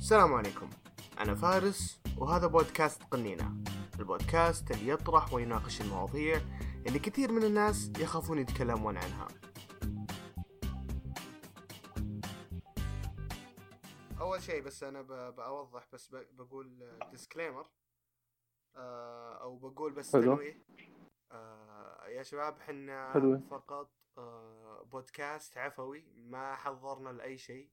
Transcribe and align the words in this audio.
السلام 0.00 0.34
عليكم. 0.34 0.70
أنا 1.18 1.34
فارس 1.34 2.00
وهذا 2.18 2.46
بودكاست 2.46 3.02
قنينة. 3.02 3.64
البودكاست 3.98 4.70
اللي 4.70 4.88
يطرح 4.88 5.32
ويناقش 5.34 5.80
المواضيع 5.80 6.40
اللي 6.86 6.98
كثير 6.98 7.32
من 7.32 7.44
الناس 7.44 7.92
يخافون 7.98 8.38
يتكلمون 8.38 8.96
عنها. 8.96 9.28
أول 14.20 14.42
شيء 14.42 14.62
بس 14.62 14.82
أنا 14.82 15.02
بأوضح 15.30 15.88
بس 15.92 16.14
بقول 16.32 16.98
ديسكليمر 17.10 17.66
أو 18.76 19.56
بقول 19.56 19.92
بس. 19.92 20.10
تنويه. 20.10 20.64
آه، 21.32 22.06
يا 22.06 22.22
شباب 22.22 22.58
حنا 22.60 23.12
حلو. 23.12 23.40
فقط 23.50 23.90
آه، 24.18 24.86
بودكاست 24.92 25.58
عفوي 25.58 26.04
ما 26.16 26.54
حضرنا 26.56 27.08
لأي 27.08 27.38
شيء. 27.38 27.70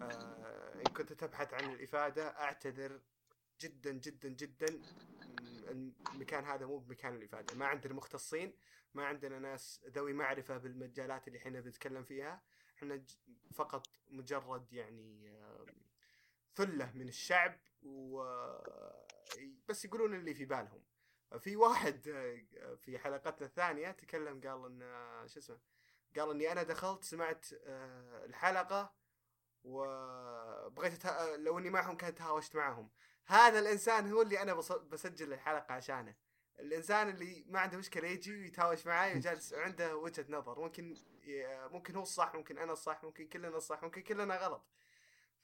آه، 0.00 0.74
إن 0.74 0.92
كنت 0.96 1.12
تبحث 1.12 1.54
عن 1.54 1.72
الإفادة 1.72 2.28
أعتذر 2.40 3.00
جدا 3.60 3.92
جدا 3.92 4.28
جدا 4.28 4.82
المكان 6.12 6.44
هذا 6.44 6.66
مو 6.66 6.78
بمكان 6.78 7.14
الإفادة. 7.14 7.54
ما 7.54 7.66
عندنا 7.66 7.94
مختصين 7.94 8.54
ما 8.94 9.06
عندنا 9.06 9.38
ناس 9.38 9.80
ذوي 9.88 10.12
معرفة 10.12 10.56
بالمجالات 10.58 11.28
اللي 11.28 11.38
إحنا 11.38 11.60
بنتكلم 11.60 12.04
فيها. 12.04 12.42
إحنا 12.76 13.02
فقط 13.54 13.86
مجرد 14.10 14.72
يعني 14.72 15.30
آه، 15.30 15.66
ثلة 16.54 16.92
من 16.94 17.08
الشعب 17.08 17.58
و 17.82 18.22
بس 19.68 19.84
يقولون 19.84 20.14
اللي 20.14 20.34
في 20.34 20.44
بالهم. 20.44 20.82
في 21.38 21.56
واحد 21.56 22.08
آه، 22.08 22.74
في 22.74 22.98
حلقتنا 22.98 23.46
الثانية 23.46 23.90
تكلم 23.90 24.40
قال 24.40 24.66
إن 24.66 24.82
آه، 24.82 25.26
شو 25.26 25.38
اسمه 25.38 25.58
قال 26.16 26.30
إني 26.30 26.52
أنا 26.52 26.62
دخلت 26.62 27.04
سمعت 27.04 27.46
آه، 27.64 28.24
الحلقة 28.24 28.92
وبغيت 29.64 30.92
أتها... 30.92 31.36
لو 31.36 31.58
إني 31.58 31.70
معهم 31.70 31.96
كنت 31.96 32.18
تهاوشت 32.18 32.56
معهم. 32.56 32.90
هذا 33.26 33.58
الإنسان 33.58 34.12
هو 34.12 34.22
اللي 34.22 34.42
أنا 34.42 34.54
بص... 34.54 34.72
بسجل 34.72 35.32
الحلقة 35.32 35.74
عشانه. 35.74 36.14
الإنسان 36.60 37.08
اللي 37.08 37.44
ما 37.48 37.60
عنده 37.60 37.78
مشكلة 37.78 38.08
يجي 38.08 38.32
ويتهاوش 38.32 38.86
معي 38.86 39.16
وجالس 39.16 39.54
عنده 39.64 39.96
وجهة 39.96 40.26
نظر. 40.28 40.60
ممكن. 40.60 40.96
ممكن 41.70 41.96
هو 41.96 42.02
الصح 42.02 42.34
ممكن 42.34 42.58
أنا 42.58 42.72
الصح 42.72 43.04
ممكن 43.04 43.26
كلنا 43.28 43.56
الصح 43.56 43.82
ممكن 43.82 44.02
كلنا 44.02 44.36
غلط. 44.36 44.66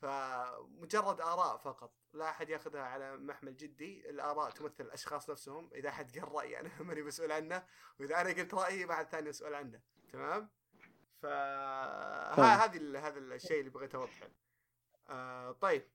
فمجرد 0.01 1.21
آراء 1.21 1.57
فقط. 1.57 1.93
لا 2.13 2.31
أحد 2.31 2.49
يأخذها 2.51 2.83
على 2.83 3.17
محمل 3.17 3.57
جدي. 3.57 4.11
الآراء 4.11 4.51
تمثل 4.51 4.85
الأشخاص 4.85 5.31
نفسهم. 5.31 5.71
إذا 5.75 5.89
أحد 5.89 6.19
قال 6.19 6.33
رأيي 6.33 6.61
أنا 6.61 6.71
ماني 6.83 7.03
مسؤول 7.03 7.33
عنه. 7.33 7.67
وإذا 8.01 8.21
أنا 8.21 8.31
قلت 8.31 8.55
رأيي 8.55 8.87
بعد 8.87 9.09
ثاني 9.09 9.29
مسؤول 9.29 9.55
عنه. 9.55 9.81
تمام؟ 10.13 10.51
ف 11.23 11.27
طيب. 11.27 12.45
ها- 12.45 12.65
هذه 12.65 12.77
ال- 12.77 12.97
هذا 12.97 13.19
الشيء 13.19 13.59
اللي 13.61 13.71
بغيت 13.71 13.95
أوضحه. 13.95 14.29
آه 15.09 15.53
طيب. 15.53 15.89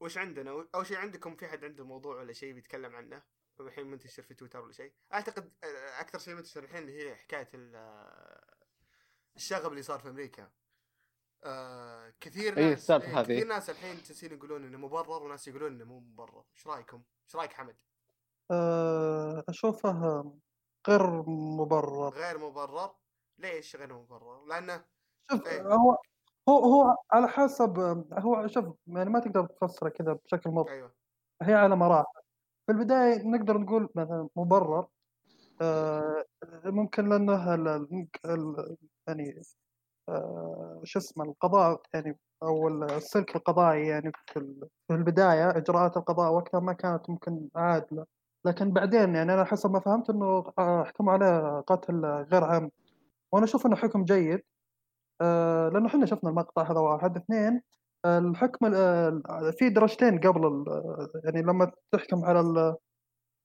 وش 0.00 0.18
عندنا؟ 0.18 0.66
أول 0.74 0.86
شيء 0.86 0.96
عندكم 0.96 1.36
في 1.36 1.48
حد 1.48 1.64
عنده 1.64 1.84
موضوع 1.84 2.16
ولا 2.16 2.32
شيء 2.32 2.52
بيتكلم 2.54 2.96
عنه؟ 2.96 3.22
الحين 3.60 3.86
منتشر 3.86 4.22
في 4.22 4.34
تويتر 4.34 4.60
ولا 4.60 4.72
شيء؟ 4.72 4.92
أعتقد 5.12 5.52
آه، 5.64 6.00
أكثر 6.00 6.18
شيء 6.18 6.34
منتشر 6.34 6.64
الحين 6.64 6.82
اللي 6.82 7.02
هي 7.10 7.16
حكاية 7.16 7.50
آه، 7.54 8.56
الشغب 9.36 9.70
اللي 9.70 9.82
صار 9.82 9.98
في 9.98 10.08
أمريكا. 10.08 10.50
آه 11.44 12.14
كثير 12.20 12.56
إيه، 12.56 12.70
ناس 12.70 12.90
إيه 12.90 13.20
هذه. 13.20 13.24
كثير 13.24 13.46
ناس 13.46 13.70
الحين 13.70 13.94
جالسين 13.96 14.32
يقولون 14.32 14.64
إنه 14.64 14.78
مبرر 14.78 15.22
وناس 15.22 15.48
يقولون 15.48 15.72
إنه 15.72 15.84
مو 15.84 16.00
مبرر 16.00 16.44
إيش 16.56 16.66
رأيكم؟ 16.66 17.02
إيش 17.26 17.36
رأيك 17.36 17.52
حمد؟ 17.52 17.76
آه، 18.50 19.44
أشوفه 19.48 20.22
غير 20.88 21.22
مبرر. 21.28 22.08
غير 22.08 22.38
مبرر. 22.38 22.94
ليش 23.38 23.76
غير 23.76 23.94
مبرر 23.94 24.44
لأنه 24.44 24.84
شوف 25.30 25.46
إيه. 25.46 25.62
هو 25.74 25.98
هو 26.48 26.58
هو 26.64 26.96
على 27.12 27.28
حسب 27.28 27.78
هو 28.12 28.46
شوف 28.46 28.64
يعني 28.86 29.10
ما 29.10 29.20
تقدر 29.20 29.46
تفسره 29.46 29.88
كذا 29.88 30.12
بشكل 30.12 30.50
مطلق 30.50 30.70
أيوه. 30.72 30.92
هي 31.42 31.54
على 31.54 31.76
مراحل. 31.76 32.20
في 32.66 32.72
البداية 32.72 33.22
نقدر 33.22 33.58
نقول 33.58 33.88
مثلا 33.94 34.28
مبرر. 34.36 34.86
آه، 35.62 36.24
ممكن 36.64 37.12
ال- 38.24 38.76
يعني 39.08 39.42
آه، 40.08 40.80
شو 40.84 40.98
اسمه 40.98 41.24
القضاء 41.24 41.80
يعني 41.94 42.18
أو 42.42 42.68
السلك 42.68 43.36
القضائي 43.36 43.86
يعني 43.86 44.12
في 44.26 44.38
ال- 44.38 44.68
في 44.88 44.94
البداية 44.94 45.50
إجراءات 45.56 45.96
القضاء 45.96 46.32
وقتها 46.32 46.60
ما 46.60 46.72
كانت 46.72 47.10
ممكن 47.10 47.48
عادلة. 47.54 48.06
لكن 48.44 48.70
بعدين 48.72 49.14
يعني 49.14 49.34
أنا 49.34 49.44
حسب 49.44 49.70
ما 49.70 49.80
فهمت 49.80 50.10
إنه 50.10 50.52
آه، 50.58 50.84
حكموا 50.84 51.12
عليه 51.12 51.60
قتل 51.60 52.04
غير 52.06 52.44
عمد 52.44 52.70
وأنا 53.32 53.44
أشوف 53.44 53.66
إنه 53.66 53.76
حكم 53.76 54.04
جيد 54.04 54.42
آه، 55.20 55.68
لأنه 55.68 55.86
إحنا 55.88 56.06
شفنا 56.06 56.30
المقطع 56.30 56.62
هذا 56.72 56.80
واحد 56.80 57.16
اثنين 57.16 57.62
الحكم 58.06 58.66
ال- 58.66 58.74
آه، 59.30 59.50
في 59.58 59.68
درجتين 59.68 60.20
قبل 60.20 60.64
يعني 61.24 61.42
لما 61.42 61.72
تحكم 61.92 62.24
على 62.24 62.76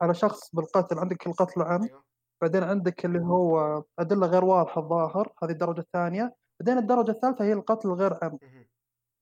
على 0.02 0.14
شخص 0.14 0.56
بالقتل 0.56 1.00
عندك 1.00 1.28
القتل 1.28 1.62
العمد 1.62 1.88
أيوه 1.90 2.04
بعدين 2.42 2.64
عندك 2.64 3.06
اللي 3.06 3.20
هو 3.20 3.84
أدلة 4.00 4.28
غير 4.28 4.46
واضحة 4.46 4.82
الظاهر 4.82 5.34
هذه 5.44 5.52
الدرجة 5.52 5.80
الثانية 5.80 6.36
بعدين 6.62 6.78
الدرجة 6.78 7.12
الثالثة 7.12 7.46
هي 7.46 7.54
القتل 7.54 7.88
الغير 7.90 8.18
عمد. 8.24 8.40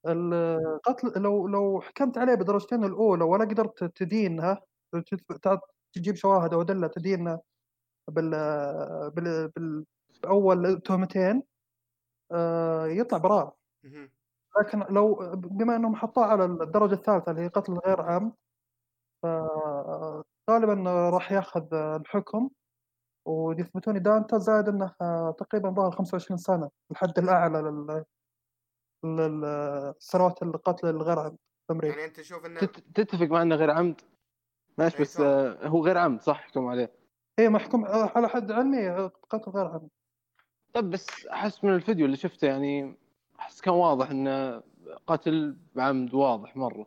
القتل 0.06 1.22
لو 1.22 1.48
لو 1.48 1.80
حكمت 1.80 2.18
عليه 2.18 2.34
بدرجتين 2.34 2.84
الأولى 2.84 3.24
ولا 3.24 3.44
قدرت 3.44 3.84
تدينها 3.84 4.60
تجيب 5.94 6.14
شواهد 6.16 6.54
أو 6.54 6.60
أدلة 6.62 6.86
تدينها 6.86 7.40
بال 8.10 8.30
بال 9.16 9.48
بال 9.48 9.84
بأول 10.22 10.80
تهمتين 10.80 11.42
آه، 12.32 12.86
يطلع 12.86 13.18
براءة 13.18 13.56
مهم. 13.84 14.10
لكن 14.60 14.78
لو 14.94 15.14
بما 15.34 15.76
إنهم 15.76 15.96
حطوه 15.96 16.24
على 16.24 16.44
الدرجة 16.44 16.94
الثالثة 16.94 17.30
اللي 17.30 17.42
هي 17.42 17.48
قتل 17.48 17.72
غير 17.72 18.00
عمد 18.02 18.32
فغالبا 19.22 20.90
راح 21.10 21.32
ياخذ 21.32 21.74
الحكم 21.74 22.50
ويثبتون 23.26 23.96
ادانته 23.96 24.38
زائد 24.38 24.68
إنه 24.68 24.94
تقريبا 25.38 25.70
ظهر 25.70 25.90
25 25.90 26.36
سنة 26.38 26.70
الحد 26.90 27.18
الأعلى 27.18 27.58
لل 27.62 28.04
للسنوات 29.04 30.42
القتل 30.42 30.88
الغير 30.88 31.18
عمد 31.18 31.36
في 31.66 31.72
أمريكا. 31.72 31.94
يعني 31.96 32.08
أنت 32.08 32.16
تشوف 32.20 32.46
إنه 32.46 32.60
تت- 32.60 32.84
تتفق 33.00 33.26
مع 33.26 33.42
إنه 33.42 33.54
غير 33.54 33.70
عمد؟ 33.70 34.00
ماشي 34.78 34.96
إيه، 34.96 35.02
بس. 35.02 35.20
آه، 35.20 35.66
هو 35.68 35.84
غير 35.84 35.98
عمد 35.98 36.20
صح 36.22 36.40
حكم 36.40 36.66
عليه. 36.66 36.92
هي 37.38 37.48
محكوم 37.48 37.84
على 37.84 38.28
حد 38.28 38.52
علمي 38.52 38.88
قتل 39.30 39.50
غير 39.50 39.66
عمد 39.66 39.88
طب 40.74 40.90
بس 40.90 41.26
أحس 41.26 41.64
من 41.64 41.74
الفيديو 41.74 42.06
اللي 42.06 42.16
شفته 42.16 42.46
يعني 42.46 42.96
أحس 43.40 43.60
كان 43.60 43.74
واضح 43.74 44.10
انه 44.10 44.62
قتل 45.06 45.56
بعمد 45.74 46.14
واضح 46.14 46.56
مرة. 46.56 46.86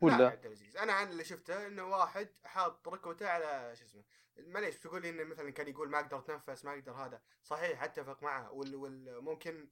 ولا؟ 0.00 0.40
أنا 0.82 0.92
عن 0.92 1.08
اللي 1.08 1.24
شفته 1.24 1.66
إنه 1.66 1.84
واحد 1.84 2.28
حاط 2.44 2.88
ركبته 2.88 3.28
على 3.28 3.76
شو 3.76 3.84
اسمه 3.84 4.02
معليش 4.38 4.78
تقول 4.78 5.02
لي 5.02 5.10
إنه 5.10 5.24
مثلا 5.24 5.50
كان 5.50 5.68
يقول 5.68 5.90
ما 5.90 6.00
أقدر 6.00 6.18
أتنفس 6.18 6.64
ما 6.64 6.72
أقدر 6.72 6.92
هذا. 6.92 7.20
صحيح 7.42 7.82
أتفق 7.82 8.22
معه. 8.22 8.52
وال, 8.52 8.74
وال 8.74 9.24
ممكن 9.24 9.68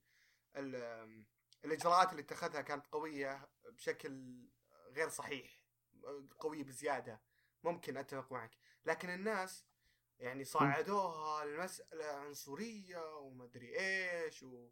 ال 0.56 1.24
الإجراءات 1.64 2.10
اللي 2.10 2.22
اتخذها 2.22 2.60
كانت 2.60 2.86
قوية 2.86 3.48
بشكل 3.68 4.38
غير 4.96 5.08
صحيح 5.08 5.64
قوية 6.38 6.64
بزيادة. 6.64 7.20
ممكن 7.64 7.96
أتفق 7.96 8.32
معك. 8.32 8.50
لكن 8.86 9.10
الناس 9.10 9.64
يعني 10.18 10.44
صعدوها 10.44 11.42
المساله 11.44 12.04
عنصرية 12.06 13.16
ومدري 13.16 13.78
إيش 13.80 14.42
و 14.42 14.68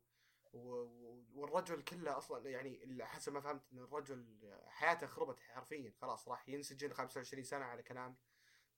و- 0.52 1.24
والرجل 1.34 1.82
كله 1.82 2.18
أصلا 2.18 2.50
يعني 2.50 3.04
حسب 3.04 3.32
ما 3.32 3.40
فهمت 3.40 3.62
إن 3.72 3.78
الرجل 3.78 4.50
حياته 4.68 5.06
خربت 5.06 5.40
حرفيا 5.40 5.92
خلاص 6.00 6.28
راح 6.28 6.48
ينسجن 6.48 6.92
25 6.92 7.44
سنة 7.44 7.64
على 7.64 7.82
كلام 7.82 8.16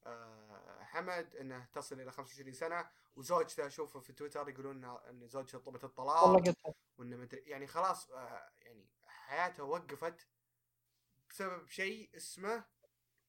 آه، 0.06 0.82
حمد 0.84 1.36
إنه 1.36 1.64
تصل 1.72 2.00
إلى 2.00 2.12
25 2.12 2.52
سنة 2.52 2.90
وزوجته 3.16 3.66
أشوفه 3.66 4.00
في 4.00 4.12
تويتر 4.12 4.48
يقولون 4.48 4.84
ان 4.84 5.28
زوجته 5.28 5.58
طلبت 5.58 5.84
الطلاق 5.84 6.24
وإنه 6.98 7.16
مدري 7.16 7.40
يعني 7.40 7.66
خلاص 7.66 8.10
آه، 8.10 8.50
يعني 8.60 8.86
حياته 9.06 9.64
وقفت 9.64 10.28
بسبب 11.30 11.68
شيء 11.68 12.10
اسمه 12.16 12.64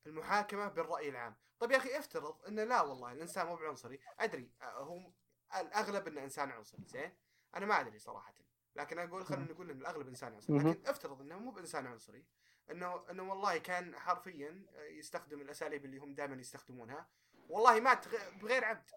المحاكمة 0.06 0.68
بالرأي 0.68 1.10
العام. 1.10 1.36
طيب 1.60 1.72
يا 1.72 1.78
أخي 1.78 1.98
افترض 1.98 2.46
إنه 2.48 2.64
لا 2.64 2.82
والله 2.82 3.12
الإنسان 3.12 3.48
مو 3.48 3.56
بعنصري. 3.56 4.00
أدري 4.20 4.52
هو 4.62 5.12
الأغلب 5.56 6.08
انه 6.08 6.24
إنسان 6.24 6.52
عنصري 6.52 6.86
زين؟ 6.86 7.18
أنا 7.56 7.66
ما 7.66 7.80
أدري 7.80 8.00
صراحة. 8.00 8.34
لكن 8.76 9.00
أقول 9.00 9.26
خلينا 9.26 9.52
نقول 9.52 9.72
إن 9.72 9.82
الأغلب 9.82 10.08
إنسان 10.08 10.34
عنصري. 10.34 10.58
لكن 10.58 10.88
افترض 10.88 11.22
إنه 11.22 11.40
مو 11.40 11.52
بإنسان 11.52 11.88
عنصري 11.88 12.26
إنه 12.72 13.12
إنه 13.12 13.30
والله 13.30 13.58
كان 13.58 14.00
حرفيا 14.00 14.66
يستخدم 14.76 15.42
الأساليب 15.42 15.86
اللي 15.86 15.98
هم 15.98 16.14
دائما 16.14 16.36
يستخدمونها. 16.36 17.10
والله 17.50 17.80
مات 17.80 18.08
بغير 18.42 18.66
عبد. 18.66 18.90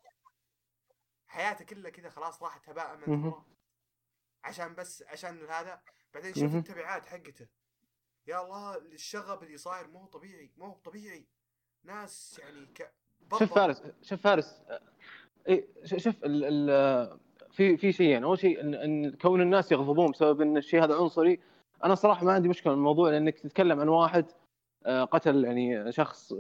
حياته 1.26 1.64
كلها 1.64 1.90
كذا 1.90 2.10
خلاص 2.10 2.42
راحت 2.42 2.68
هباء. 2.68 2.96
منثورا 2.96 3.46
عشان 4.44 4.74
بس 4.74 5.02
عشان 5.02 5.50
هذا. 5.50 5.82
بعدين 6.14 6.34
شوف. 6.34 6.54
التبعات 6.54 7.06
حقته. 7.06 7.48
يا 8.26 8.42
الله 8.42 8.76
الشغب 8.76 9.42
اللي 9.42 9.56
صاير 9.56 9.88
مو 9.88 10.06
طبيعي 10.06 10.52
مو 10.56 10.74
طبيعي. 10.74 11.28
ناس 11.84 12.40
يعني 12.44 12.66
ك... 12.74 12.90
شوف 13.38 13.54
فارس 13.54 13.82
شوف 14.02 14.20
فارس 14.20 14.62
ش- 15.84 16.02
شوف 16.04 16.24
ال 16.24 16.44
ال 16.70 17.18
في 17.50 17.76
في 17.76 17.92
شيء 17.92 18.08
يعني 18.08 18.24
أول 18.24 18.38
شيء 18.38 18.60
إن, 18.60 18.74
إن 18.74 19.10
كون 19.10 19.40
الناس 19.40 19.72
يغضبون 19.72 20.10
بسبب 20.10 20.40
إن 20.40 20.56
الشيء 20.56 20.84
هذا 20.84 20.94
عنصري 20.94 21.40
أنا 21.84 21.94
صراحة 21.94 22.26
ما 22.26 22.32
عندي 22.32 22.48
مشكلة 22.48 22.72
بالموضوع 22.72 23.10
لأنك 23.10 23.38
تتكلم 23.38 23.80
عن 23.80 23.88
واحد 23.88 24.24
آه، 24.86 25.04
قتل 25.04 25.44
يعني 25.44 25.92
شخص 25.92 26.32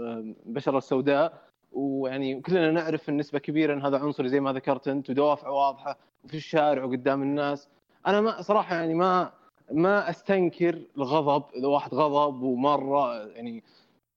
بشرة 0.46 0.80
سوداء 0.80 1.42
ويعني 1.72 2.40
كلنا 2.40 2.70
نعرف 2.70 3.08
النسبة 3.08 3.38
كبيرة 3.38 3.74
إن 3.74 3.82
هذا 3.82 3.98
عنصري 3.98 4.28
زي 4.28 4.40
ما 4.40 4.52
ذكرت 4.52 4.88
أنت 4.88 5.10
ودوافعه 5.10 5.50
واضحة 5.50 5.98
وفي 6.24 6.36
الشارع 6.36 6.84
وقدام 6.84 7.22
الناس. 7.22 7.68
أنا 8.06 8.20
ما 8.20 8.42
صراحة 8.42 8.74
يعني 8.76 8.94
ما 8.94 9.32
ما 9.72 10.10
أستنكر 10.10 10.82
الغضب 10.96 11.44
إذا 11.54 11.66
واحد 11.66 11.94
غضب 11.94 12.42
ومرة 12.42 13.26
يعني 13.26 13.64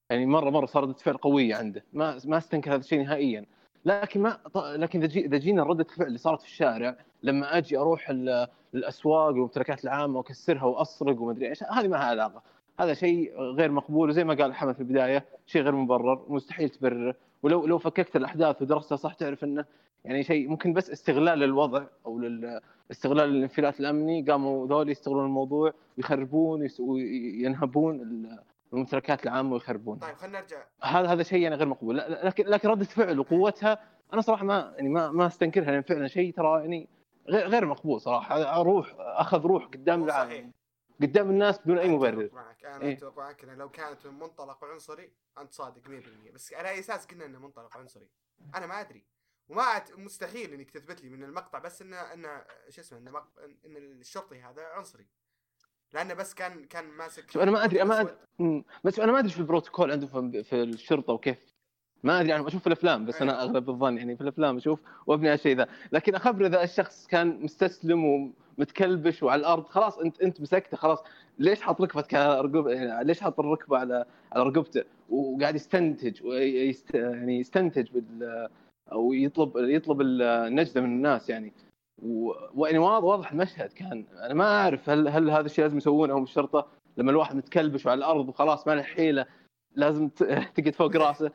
يعني 0.09 0.25
مرة 0.25 0.49
مرة 0.49 0.65
صار 0.65 0.83
ردة 0.83 0.93
فعل 0.93 1.17
قوية 1.17 1.55
عنده. 1.55 1.83
ما 1.93 2.17
ما 2.25 2.37
استنكر 2.37 2.71
هذا 2.71 2.79
الشيء 2.79 2.99
نهائيا. 3.03 3.45
لكن 3.85 4.21
ما 4.21 4.37
لكن 4.55 4.99
إذا 4.99 5.07
جي- 5.07 5.27
جينا 5.37 5.63
ردة 5.63 5.85
الفعل 5.91 6.07
اللي 6.07 6.17
صارت 6.17 6.41
في 6.41 6.47
الشارع 6.47 6.97
لما 7.23 7.57
أجي 7.57 7.77
أروح 7.77 8.09
ال- 8.09 8.47
الأسواق 8.73 9.25
والممتلكات 9.27 9.83
العامة 9.83 10.17
وأكسرها 10.17 10.63
واسرق 10.63 11.21
ومدري 11.21 11.49
إيش 11.49 11.63
هذه 11.63 11.87
ما 11.87 11.95
لها 11.95 12.03
علاقة. 12.05 12.41
هذا 12.79 12.93
شيء 12.93 13.39
غير 13.41 13.71
مقبول 13.71 14.09
وزي 14.09 14.23
ما 14.23 14.33
قال 14.33 14.53
حمد 14.55 14.73
في 14.75 14.79
البداية 14.79 15.25
شيء 15.45 15.61
غير 15.61 15.75
مبرر 15.75 16.25
مستحيل 16.27 16.69
تبرره 16.69 17.15
ولو 17.43 17.65
لو 17.65 17.77
فككت 17.77 18.15
الأحداث 18.15 18.61
ودرستها 18.61 18.95
صح 18.95 19.13
تعرف 19.13 19.43
إنه 19.43 19.65
يعني 20.05 20.23
شيء 20.23 20.49
ممكن 20.49 20.73
بس 20.73 20.89
استغلال 20.89 21.39
للوضع 21.39 21.83
أو 22.05 22.19
لل 22.19 22.59
استغلال 22.91 23.29
الانفلات 23.29 23.79
الأمني 23.79 24.21
قاموا 24.21 24.67
ذول 24.67 24.89
يستغلون 24.89 25.25
الموضوع 25.25 25.73
ويخربون 25.97 26.67
وينهبون 26.79 28.01
الممتلكات 28.73 29.23
العامة 29.23 29.53
ويخربون 29.53 29.97
طيب 29.97 30.15
خلينا 30.15 30.39
نرجع. 30.39 30.65
هذا 30.83 31.07
هذا 31.07 31.23
شيء 31.23 31.41
يعني 31.41 31.55
غير 31.55 31.67
مقبول. 31.67 31.97
لكن 31.97 32.45
لكن 32.45 32.69
رده 32.69 32.85
فعل 32.85 33.19
وقوتها 33.19 33.83
أنا 34.13 34.21
صراحة 34.21 34.45
ما 34.45 34.73
يعني 34.75 34.89
ما 34.89 35.11
ما 35.11 35.27
أستنكرها 35.27 35.71
لأن 35.71 35.81
فعلا 35.81 36.07
شيء 36.07 36.33
ترى 36.33 36.61
يعني 36.61 36.89
غير 37.29 37.47
غير 37.47 37.65
مقبول 37.65 38.01
صراحة. 38.01 38.61
روح 38.61 38.95
أخذ 38.99 39.41
روح 39.41 39.65
قدام 39.65 40.03
العالم. 40.03 40.51
قدام 41.01 41.29
الناس 41.29 41.59
بدون 41.59 41.77
أي 41.77 41.89
مبرر. 41.89 42.29
معك 42.33 42.65
أنا 42.65 42.81
إيه. 42.81 42.93
أتفق 42.93 43.17
معك 43.17 43.43
لو 43.43 43.69
كانت 43.69 44.07
من 44.07 44.19
منطلق 44.19 44.63
عنصري 44.63 45.11
أنت 45.37 45.53
صادق 45.53 45.81
100% 46.29 46.31
بس 46.33 46.53
على 46.53 46.69
أي 46.69 46.79
أساس 46.79 47.05
قلنا 47.05 47.25
إنه 47.25 47.39
منطلق 47.39 47.77
عنصري؟ 47.77 48.07
أنا 48.55 48.65
ما 48.65 48.81
أدري. 48.81 49.03
وما 49.49 49.61
أت... 49.61 49.99
مستحيل 49.99 50.53
إنك 50.53 50.69
تثبت 50.69 51.01
لي 51.01 51.09
من 51.09 51.23
المقطع 51.23 51.59
بس 51.59 51.81
انه 51.81 51.97
انه 51.97 52.45
شو 52.69 52.81
اسمه 52.81 52.99
إنه 52.99 53.11
مق... 53.11 53.27
إن 53.65 53.75
الشرطي 53.75 54.41
هذا 54.41 54.65
عنصري. 54.65 55.07
لأنه 55.93 56.13
بس 56.13 56.33
كان 56.33 56.65
كان 56.69 56.85
ماسك 56.97 57.31
شوف 57.31 57.41
أنا 57.41 57.51
ما 57.51 57.63
أدري 57.63 57.83
ما. 57.83 58.01
أدري. 58.01 58.63
بس 58.83 58.99
أنا 58.99 59.11
ما 59.11 59.19
أدري 59.19 59.31
في 59.31 59.39
البروتوكول 59.39 59.91
عندهم 59.91 60.31
في- 60.43 60.63
الشرطة 60.63 61.13
وكيف. 61.13 61.55
ما 62.03 62.21
أدري 62.21 62.35
أنا 62.35 62.47
أشوف 62.47 62.61
في 62.61 62.67
الأفلام 62.67 63.05
بس 63.05 63.21
أنا 63.21 63.41
أغلب 63.43 63.69
الظن 63.69 63.97
يعني 63.97 64.15
في 64.15 64.21
الأفلام 64.21 64.57
أشوف 64.57 64.79
وأبني 65.07 65.27
على 65.29 65.35
الشيء 65.35 65.57
ذا. 65.57 65.67
لكن 65.91 66.15
أخبر 66.15 66.45
إذا 66.45 66.63
الشخص 66.63 67.07
كان 67.07 67.39
مستسلم 67.43 68.31
ومتكلبش 68.57 69.23
وعلى 69.23 69.39
الأرض 69.39 69.65
خلاص 69.67 69.97
انت 69.97 70.21
أنت 70.21 70.41
مسكته 70.41 70.77
خلاص. 70.77 71.03
ليش 71.39 71.61
حاط 71.61 71.81
ركبتك 71.81 72.13
على 72.13 72.41
ركب 72.41 72.67
يعني 72.67 73.03
ليش 73.03 73.19
حاط 73.21 73.39
الركبة 73.39 73.77
على 73.77 74.05
على 74.31 74.43
رقبته 74.43 74.83
وقاعد 75.09 75.55
يستنتج 75.55 76.23
ويست 76.23 76.95
يعني 76.95 77.39
يستنتج 77.39 77.87
بال 77.91 78.49
أو 78.91 79.13
يطلب 79.13 79.51
يطلب 79.57 80.01
النجدة 80.01 80.81
من 80.81 80.87
الناس 80.87 81.29
يعني. 81.29 81.53
و- 82.01 82.33
ويعني 82.53 82.77
واضح 82.77 83.03
واضح 83.03 83.31
المشهد 83.31 83.73
كان 83.73 84.05
أنا 84.13 84.33
ما 84.33 84.61
أعرف 84.61 84.89
هل 84.89 85.07
هل 85.07 85.29
هذا 85.29 85.45
الشيء 85.45 85.65
لازم 85.65 85.77
يسوونه 85.77 86.17
هم 86.17 86.23
الشرطه 86.23 86.67
لما 86.97 87.11
الواحد 87.11 87.35
متكلبش 87.35 87.85
وعلى 87.85 87.97
الأرض 87.97 88.29
وخلاص 88.29 88.67
ما 88.67 88.75
له 88.75 88.81
حيلة 88.83 89.25
لازم 89.75 90.09
تقعد 90.55 90.73
فوق 90.75 90.95
راسه. 90.95 91.31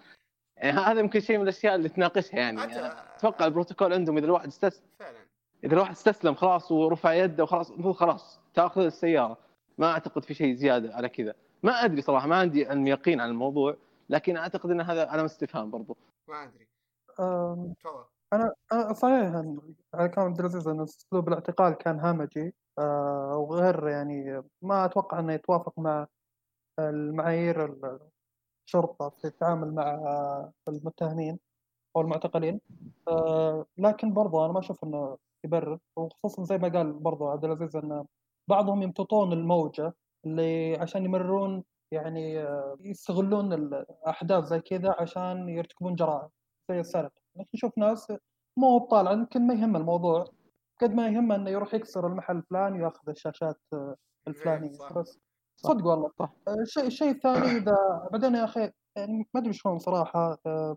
يعني 0.57 0.79
هذا 0.79 1.01
يمكن 1.01 1.21
شيء 1.21 1.37
من 1.37 1.43
الأشياء 1.43 1.75
اللي 1.75 1.89
تناقشها 1.89 2.37
يعني. 2.39 2.61
أنت- 2.63 2.95
أتوقع 3.17 3.47
البروتوكول 3.47 3.93
عندهم 3.93 4.17
إذا 4.17 4.27
الواحد 4.27 4.47
استسلم 4.47 4.87
فعلا. 4.99 5.19
إذا 5.65 5.75
الواحد 5.75 5.91
استسلم 5.91 6.35
خلاص 6.35 6.73
ورفع 6.73 7.13
يده 7.15 7.43
وخلاص 7.43 7.71
المفروض 7.71 7.95
خلاص 7.95 8.41
تأخذ 8.55 8.81
السيارة. 8.83 9.37
ما 9.79 9.91
أعتقد 9.93 10.25
في 10.25 10.35
شيء 10.35 10.55
زيادة 10.55 10.95
على 10.95 11.09
كذا. 11.09 11.35
ما 11.63 11.73
أدري 11.85 12.01
صراحة 12.03 12.27
ما 12.27 12.37
عندي 12.37 12.67
علم 12.67 12.87
يقين 12.87 13.21
عن 13.21 13.29
الموضوع 13.31 13.77
لكن 14.09 14.37
أعتقد 14.37 14.71
إن 14.71 14.81
هذا 14.81 15.07
علامه 15.09 15.27
استفهام 15.27 15.71
برضو. 15.71 15.97
ما 16.29 16.45
أدري. 16.45 16.69
تفضل. 17.81 18.05
أنا 18.33 18.55
أنا 18.73 18.93
صحيح 18.93 19.33
إن- 19.33 19.80
على 20.01 20.09
كلام 20.09 20.27
عبد 20.27 20.39
العزيز 20.41 20.69
إن 20.69 20.81
اسلوب 20.81 21.29
الاعتقال 21.29 21.73
كان 21.75 22.01
همجي 22.01 22.55
آه، 22.79 23.37
وغير 23.37 23.89
يعني 23.89 24.43
ما 24.63 24.85
أتوقع 24.85 25.19
إنه 25.19 25.33
يتوافق 25.33 25.79
مع 25.79 26.07
المعايير 26.79 27.65
ال- 27.65 28.01
الشرطة 28.67 29.09
في 29.09 29.25
التعامل 29.25 29.75
مع 29.75 30.01
المتهمين 30.69 31.39
أو 31.97 32.01
المعتقلين. 32.01 32.61
آه، 33.09 33.67
لكن 33.79 34.13
برضه 34.15 34.45
أنا 34.45 34.53
ما 34.53 34.59
أشوف 34.59 34.85
إنه 34.85 35.19
يبرر 35.45 35.79
وخصوصا 35.97 36.45
زي 36.45 36.59
ما 36.59 36.69
قال 36.69 36.93
برضه 36.93 37.31
عبد 37.31 37.45
العزيز 37.45 37.77
ان 37.77 38.05
بعضهم 38.51 38.83
يمتطون 38.83 39.33
الموجة 39.33 39.95
اللي 40.27 40.77
عشان 40.77 41.05
يمررون 41.05 41.65
يعني 41.93 42.39
آه، 42.43 42.77
يستغلون 42.81 43.53
الأحداث 43.53 44.45
زي 44.45 44.61
كذا 44.61 44.97
عشان 44.99 45.49
يرتكبون 45.49 45.95
جرائم 45.95 46.29
زي 46.71 46.81
السرقه 46.81 47.13
لكن 47.37 47.49
نشوف 47.55 47.79
ناس 47.79 48.13
مو 48.57 48.67
هو 48.69 48.79
طالع 48.79 49.13
يمكن 49.13 49.47
ما 49.47 49.55
يهم 49.55 49.77
الموضوع 49.77 50.25
قد 50.81 50.95
ما 50.95 51.09
يهمه 51.09 51.35
إنه 51.35 51.51
يروح 51.51 51.75
يكسر 51.75 52.07
المحل 52.07 52.37
الفلاني 52.37 52.83
وياخذ 52.83 53.09
الشاشات 53.09 53.61
آه، 53.73 53.97
الفلانية 54.29 54.73
صح. 54.73 54.93
بس 54.93 55.19
صدق 55.57 55.87
والله. 55.87 56.11
صح. 56.19 56.33
آه، 56.49 56.55
الشيء 56.63 56.87
الشيء 56.87 57.11
الثاني 57.11 57.47
إذا 57.59 57.77
بعدين 58.13 58.35
يا 58.35 58.45
أخي 58.45 58.71
يعني 58.97 59.29
ما 59.35 59.41
أدري 59.41 59.53
شلون 59.53 59.79
صراحة 59.79 60.39
آه، 60.47 60.77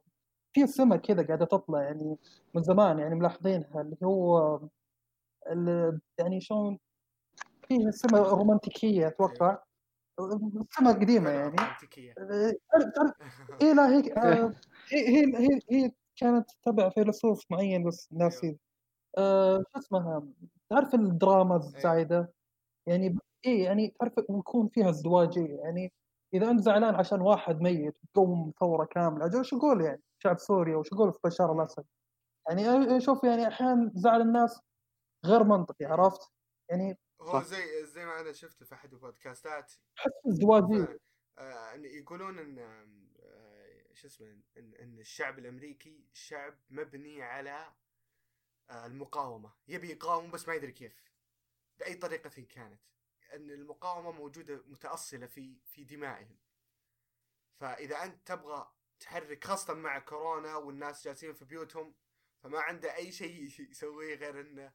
في 0.53 0.67
سمة 0.67 0.95
كذا 0.95 1.27
قاعدة 1.27 1.45
تطلع 1.45 1.81
يعني 1.83 2.17
من 2.55 2.63
زمان 2.63 2.99
يعني 2.99 3.15
ملاحظينها 3.15 3.81
اللي 3.81 3.97
هو 4.03 4.59
اللي 5.49 5.99
يعني 6.19 6.41
شلون 6.41 6.79
فيها 7.67 7.91
سمة 7.91 8.19
رومانتيكية 8.19 9.07
أتوقع. 9.07 9.57
سمة 10.69 10.91
قديمة 10.91 11.25
فعلاً 11.29 11.39
يعني 11.39 11.57
تعرف 12.95 13.13
اي 13.61 13.73
لا 13.73 13.87
هي 14.93 15.25
هي, 15.37 15.59
هي 15.71 15.91
كانت 16.15 16.51
تبع 16.63 16.89
فيلسوف 16.89 17.43
معين 17.51 17.83
بس 17.87 18.09
ناسي. 18.13 18.57
آه، 19.17 19.57
شو 19.73 19.79
اسمها؟ 19.79 20.27
تعرف 20.69 20.95
الدراما 20.95 21.55
الزايدة؟ 21.55 22.33
يعني 22.87 23.17
اي 23.45 23.59
يعني 23.59 23.89
تعرف 23.99 24.13
يكون 24.29 24.67
فيها 24.69 24.89
ازدواجية 24.89 25.57
يعني 25.63 25.93
إذا 26.33 26.51
أنت 26.51 26.59
زعلان 26.61 26.95
عشان 26.95 27.21
واحد 27.21 27.61
ميت 27.61 27.97
تقوم 28.13 28.53
ثورة 28.59 28.85
كاملة 28.85 29.25
أجل 29.25 29.45
شو 29.45 29.57
أقول 29.57 29.81
يعني؟ 29.81 30.01
شعب 30.23 30.39
سوريا 30.39 30.77
وش 30.77 30.93
أقول 30.93 31.13
في 31.13 31.19
بشار 31.23 31.53
الأسد؟ 31.53 31.85
يعني 32.49 32.97
أشوف 32.97 33.23
يعني 33.23 33.47
أحيانا 33.47 33.91
زعل 33.95 34.21
الناس 34.21 34.61
غير 35.25 35.43
منطقي 35.43 35.85
عرفت؟ 35.85 36.21
يعني 36.69 36.97
هو. 37.21 37.41
زي 37.41 37.85
زي 37.85 38.05
ما 38.05 38.21
أنا 38.21 38.33
شفته 38.33 38.65
في 38.65 38.75
أحد 38.75 38.93
البودكاستات. 38.93 39.73
احس 39.99 40.11
ازدواجية. 40.27 40.97
آه، 41.37 41.75
إن 41.75 41.85
يقولون 41.85 42.39
إن 42.39 42.59
شو 43.93 44.07
اسمه 44.07 44.27
إن 44.57 44.73
إن 44.73 44.99
الشعب 44.99 45.39
الأمريكي 45.39 46.07
شعب 46.13 46.59
مبني 46.69 47.21
على 47.21 47.73
آه، 48.69 48.85
المقاومة. 48.85 49.53
يبي 49.67 49.89
يقاوم 49.91 50.31
بس 50.31 50.47
ما 50.47 50.53
يدري 50.53 50.71
كيف. 50.71 51.03
بأي 51.79 51.95
طريقة 51.95 52.41
كانت. 52.41 52.81
إن 53.33 53.51
المقاومة 53.51 54.11
موجودة 54.11 54.63
متأصلة 54.65 55.27
في 55.27 55.59
في 55.65 55.83
دمائهم. 55.83 56.37
فإذا 57.59 58.03
أنت 58.03 58.27
تبغى 58.27 58.71
تحرك 58.99 59.43
خاصة 59.43 59.73
مع 59.73 59.99
كورونا 59.99 60.55
والناس 60.55 61.03
جالسين 61.05 61.33
في 61.33 61.45
بيوتهم 61.45 61.95
فما 62.43 62.59
عنده 62.59 62.95
أي 62.95 63.11
شيء 63.11 63.43
يسويه 63.71 64.15
غير 64.15 64.41
إنه 64.41 64.73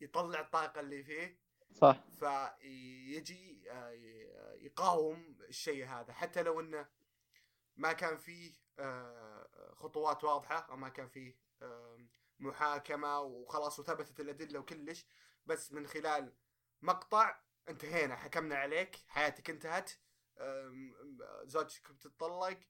يطلع 0.00 0.40
الطاقة 0.40 0.80
اللي 0.80 1.02
فيه. 1.02 1.38
صح. 1.72 2.04
فيجي 2.10 3.70
آه، 3.70 3.90
يقاوم 4.54 5.36
الشيء 5.48 5.86
هذا. 5.86 6.12
حتى 6.12 6.42
لو 6.42 6.60
إنه 6.60 6.88
ما 7.78 7.92
كان 7.92 8.16
فيه 8.16 8.54
آه، 8.78 9.74
خطوات 9.74 10.24
واضحة 10.24 10.56
أو 10.70 10.76
ما 10.76 10.88
كان 10.88 11.08
فيه 11.08 11.38
محاكمة 12.38 13.20
وخلاص 13.20 13.78
وثبتت 13.78 14.20
الأدلة 14.20 14.58
وكلش. 14.60 15.06
بس 15.46 15.72
من 15.72 15.86
خلال 15.86 16.32
مقطع 16.82 17.40
انتهينا 17.68 18.16
حكمنا 18.16 18.54
عليك 18.56 18.96
حياتك 19.08 19.50
انتهت. 19.50 19.90
زوجتك 21.44 21.92
بتطلق 21.92 22.60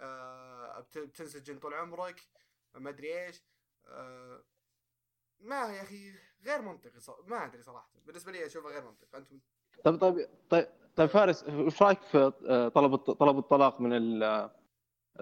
آه، 0.00 0.80
بت- 0.80 0.98
بتنسجن 0.98 1.58
طول 1.58 1.74
عمرك 1.74 2.20
ما 2.74 2.90
أدري 2.90 3.26
إيش. 3.26 3.42
آه، 3.86 4.44
ما 5.38 5.56
يا 5.76 5.82
أخي 5.82 6.14
غير 6.42 6.62
منطقي. 6.62 7.00
ما 7.26 7.44
أدري 7.44 7.62
صراحة. 7.62 7.90
بالنسبة 7.94 8.32
لي 8.32 8.46
أشوفه 8.46 8.68
غير 8.68 8.84
منطقي. 8.84 9.18
أنتم 9.18 9.40
طيب 9.84 9.98
طيب 10.00 10.28
طيب 10.50 10.68
طيب 10.96 11.08
فارس 11.08 11.44
وش 11.48 11.82
رأيك 11.82 12.02
في 12.02 12.32
آه، 12.48 12.68
طلب 12.68 12.96
طلب 12.96 13.38
الطلاق 13.38 13.80
من 13.80 13.92
ال- 13.92 14.50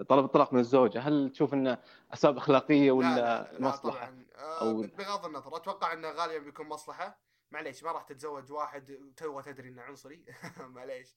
طلب 0.09 0.25
الطلاق 0.25 0.53
من 0.53 0.59
الزوجة؟ 0.59 0.99
هل 0.99 1.29
تشوف 1.29 1.53
إنه 1.53 1.77
أسباب 2.13 2.37
أخلاقية 2.37 2.91
ولا 2.91 3.07
لا 3.07 3.15
لا, 3.15 3.53
لا 3.59 3.67
مصلحة؟ 3.67 4.05
طبعا. 4.05 4.25
آه 4.37 4.59
أو- 4.59 4.97
بغض 4.97 5.25
النظر 5.25 5.55
أتوقع 5.55 5.93
إنه 5.93 6.09
غالبا 6.11 6.45
بيكون 6.45 6.67
مصلحة. 6.67 7.19
معليش 7.51 7.83
ما 7.83 7.91
راح 7.91 8.03
تتزوج 8.03 8.51
واحد 8.51 8.97
تو 9.17 9.41
تدري 9.41 9.69
إنه 9.69 9.81
عنصري. 9.81 10.23
معليش. 10.75 11.07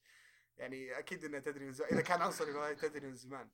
يعني 0.57 0.99
أكيد 0.99 1.23
إنه 1.25 1.39
تدري 1.39 1.65
من 1.65 1.71
زمان 1.73 1.89
إذا 1.93 2.01
كان 2.01 2.21
عنصري 2.21 2.53
فهي 2.53 2.75
تدري 2.75 3.07
من 3.07 3.15
زمان. 3.15 3.47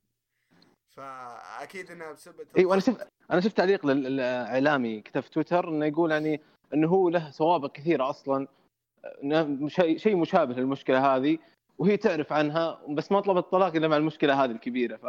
فأكيد 0.88 1.90
انها 1.90 2.12
بسبب 2.12 2.46
إي 2.58 2.64
وأنا 2.64 2.80
شفت 2.80 3.08
أنا 3.30 3.40
شفت 3.40 3.56
تعليق 3.56 3.86
للإعلامي 3.86 5.00
كتب 5.00 5.20
في 5.20 5.30
تويتر 5.30 5.68
إنه 5.68 5.86
يقول 5.86 6.10
يعني 6.10 6.40
إنه 6.74 6.88
هو 6.88 7.08
له 7.08 7.30
سوابق 7.30 7.72
كثيرة 7.72 8.10
أصلا. 8.10 8.48
شيء 9.66 9.98
شيء 9.98 10.16
مشابه 10.16 10.54
للمشكلة 10.54 11.16
هذه 11.16 11.38
وهي 11.78 11.96
تعرف 11.96 12.32
عنها 12.32 12.82
بس 12.88 13.12
ما 13.12 13.20
طلبت 13.20 13.44
الطلاق 13.44 13.74
إلا 13.74 13.88
مع 13.88 13.96
المشكلة 13.96 14.44
هذه 14.44 14.50
الكبيرة 14.50 14.96
ف 14.96 15.06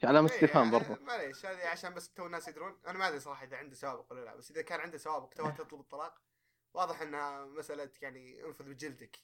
في 0.00 0.06
علامة 0.06 0.28
إيه، 0.28 0.34
استفهام 0.34 0.70
برضه 0.70 0.98
معليش 1.02 1.46
هذه 1.46 1.68
عشان 1.68 1.94
بس 1.94 2.10
تو 2.10 2.26
الناس 2.26 2.48
يدرون. 2.48 2.76
أنا 2.86 2.98
ما 2.98 3.08
أدري 3.08 3.20
صراحة 3.20 3.44
إذا 3.44 3.56
عنده 3.56 3.74
سوابق 3.74 4.12
ولا 4.12 4.24
لا 4.24 4.36
بس 4.36 4.50
إذا 4.50 4.62
كان 4.62 4.80
عنده 4.80 4.98
سوابق 4.98 5.28
تو 5.28 5.50
تطلب 5.50 5.80
الطلاق. 5.80 6.22
واضح 6.74 7.02
إنها 7.02 7.44
مسألة 7.44 7.90
يعني 8.02 8.44
انفذ 8.46 8.64
بجلدك. 8.68 9.18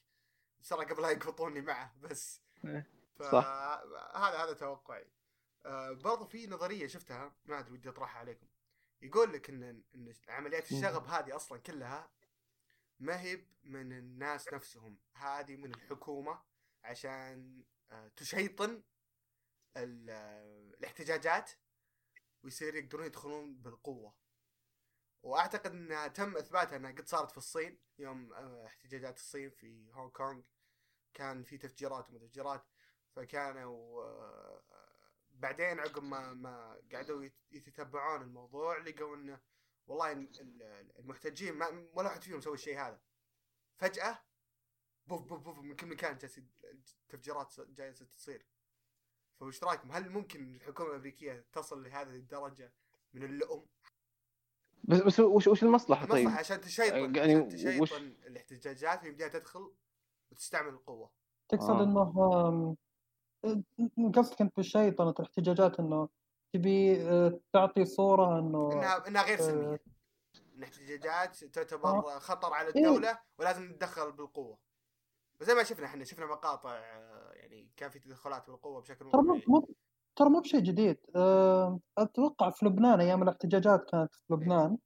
ترى 0.69 0.85
قبل 0.85 1.01
لا 1.01 1.09
يقبطوني 1.09 1.61
معه 1.61 1.95
بس. 2.01 2.41
إيه، 2.65 2.87
ف- 3.15 3.23
صح. 3.23 3.45
هذا 4.15 4.37
هذا 4.43 4.53
توقعي. 4.53 5.07
آه 5.65 5.91
برضو 5.91 6.25
في 6.25 6.47
نظرية 6.47 6.87
شفتها 6.87 7.31
ما 7.45 7.59
أدري 7.59 7.73
ودي 7.73 7.89
أطرحها 7.89 8.19
عليكم. 8.19 8.47
يقول 9.01 9.33
لك 9.33 9.49
ان 9.49 9.63
إن 9.95 10.13
عمليات 10.29 10.71
الشغب 10.71 11.07
هذه 11.07 11.35
أصلا 11.35 11.59
كلها 11.59 12.09
ما 12.99 13.21
هي 13.21 13.45
من 13.63 13.91
الناس 13.93 14.53
نفسهم. 14.53 14.99
هذه 15.13 15.55
من 15.55 15.73
الحكومة 15.75 16.41
عشان 16.83 17.63
آه، 17.91 18.07
تشيطن 18.07 18.83
آه، 19.77 19.83
الاحتجاجات 19.83 21.51
ويصير 22.43 22.75
يقدرون 22.75 23.05
يدخلون 23.05 23.55
بالقوة. 23.55 24.15
وأعتقد 25.23 25.71
انها 25.71 26.07
تم 26.07 26.37
اثباتها 26.37 26.75
أنها 26.75 26.91
قد 26.91 27.07
صارت 27.07 27.31
في 27.31 27.37
الصين 27.37 27.79
يوم 27.99 28.33
آه، 28.33 28.65
احتجاجات 28.65 29.17
الصين 29.17 29.49
في 29.49 29.91
هونغ 29.91 30.09
كونغ. 30.09 30.41
كان 31.13 31.43
في 31.43 31.57
تفجيرات 31.57 32.09
ومتفجيرات 32.09 32.65
فكانوا 33.15 34.05
بعدين 35.29 35.79
عقب 35.79 36.03
ما 36.03 36.33
ما 36.33 36.81
قعدوا 36.93 37.23
يت- 37.23 37.43
يتتبعون 37.51 38.21
الموضوع 38.21 38.77
لقوا 38.77 39.15
إنه 39.15 39.39
والله 39.87 40.11
ال- 40.11 40.39
ال- 40.41 40.91
المحتجين 40.99 41.53
ما 41.53 41.67
ولا 41.93 42.07
واحد 42.07 42.23
فيهم 42.23 42.41
سوى 42.41 42.53
الشيء 42.53 42.79
هذا. 42.79 43.01
فجأة 43.77 44.19
بوف 45.07 45.21
بوف 45.23 45.41
بوف 45.41 45.59
من 45.59 45.75
كل 45.75 45.87
مكان 45.87 46.17
جالس 46.17 46.39
تفجيرات 47.09 47.59
جالسة 47.69 48.05
تصير. 48.05 48.45
فوش 49.39 49.63
رأيكم؟ 49.63 49.91
هل 49.91 50.09
ممكن 50.09 50.55
الحكومة 50.55 50.89
الأمريكية 50.89 51.45
تصل 51.53 51.83
لهذه 51.83 52.15
الدرجة 52.15 52.73
من 53.13 53.23
اللؤم؟ 53.23 53.65
بس 54.83 54.99
بس 55.01 55.19
وش 55.19 55.47
وش 55.47 55.63
المصلحة 55.63 56.05
طيب؟ 56.05 56.15
المصلحة 56.19 56.39
عشان 56.39 56.61
تشيطن 56.61 57.15
يعني 57.15 57.33
عشان 57.35 57.49
تشيطن 57.49 57.81
وش- 57.81 57.93
الاحتجاجات 57.93 59.03
ويبدأ 59.03 59.27
تدخل 59.27 59.73
وتستعمل 60.31 60.69
القوة. 60.73 61.11
تقصد 61.49 61.69
آه. 61.69 62.75
إنه 63.97 64.11
قصدك 64.11 64.41
أنت 64.41 64.55
بالشيطنة 64.55 65.09
الاحتجاجات 65.09 65.79
إنه 65.79 66.09
تبي 66.53 67.01
آه، 67.09 67.39
تعطي 67.53 67.85
صورة 67.85 68.39
إنه 68.39 68.73
إنها 68.73 69.07
إنها 69.07 69.23
غير 69.23 69.39
آه. 69.39 69.41
سلميه 69.41 69.79
الاحتجاجات 70.57 71.43
تعتبر 71.43 72.01
خطر 72.19 72.53
على 72.53 72.67
إيه. 72.67 72.75
الدولة 72.75 73.19
ولازم 73.39 73.63
نتدخل 73.63 74.11
بالقوة. 74.11 74.57
وزي 75.41 75.53
ما 75.53 75.63
شفنا 75.63 75.85
إحنا 75.85 76.03
شفنا 76.05 76.25
مقاطع 76.25 76.71
آه، 76.73 77.31
يعني 77.33 77.69
كان 77.77 77.89
في 77.89 77.99
تدخلات 77.99 78.47
بالقوة 78.47 78.81
بشكل 78.81 79.11
ترى 79.11 79.21
مو 79.21 79.67
ترى 80.15 80.29
مو 80.29 80.39
بشيء 80.39 80.59
جديد. 80.59 80.97
آه، 81.15 81.79
أتوقع 81.97 82.49
في 82.49 82.65
لبنان 82.65 82.99
أيام 82.99 83.23
الاحتجاجات 83.23 83.85
كانت 83.91 84.15
في 84.15 84.33
لبنان. 84.33 84.77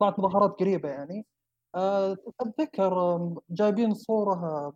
طلعت 0.00 0.18
مظاهرات 0.18 0.50
قريبة 0.60 0.88
يعني. 0.88 1.26
آه، 1.74 2.16
أتذكر 2.40 3.18
جايبين 3.50 3.94
صورة 3.94 4.34
آه، 4.34 4.72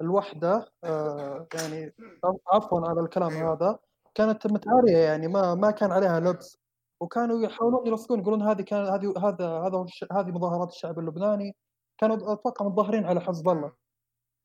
الوحدة 0.00 0.72
آه، 0.84 1.46
يعني 1.54 1.94
عفوا 2.52 2.88
على 2.88 3.00
الكلام 3.00 3.30
أيوة. 3.30 3.52
هذا. 3.52 3.78
كانت 4.14 4.46
متعارية 4.46 4.98
يعني 4.98 5.28
ما 5.28 5.54
ما 5.54 5.70
كان 5.70 5.92
عليها 5.92 6.20
لبس. 6.20 6.58
وكانوا 7.00 7.40
يحاولون 7.44 7.86
يلصقون 7.86 8.20
يقولون 8.20 8.42
هذه 8.42 8.62
كان 8.62 8.86
هذه 8.86 9.14
هذا 9.18 9.48
هذا 9.48 9.86
هذه 10.12 10.30
مظاهرات 10.30 10.68
الشعب 10.68 10.98
اللبناني. 10.98 11.56
كانوا 11.98 12.32
أتوقع 12.32 12.66
متظاهرين 12.66 13.04
على 13.04 13.20
حزب 13.20 13.48
الله. 13.48 13.72